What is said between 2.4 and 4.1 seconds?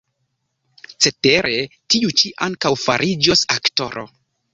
ankaŭ fariĝos aktoro.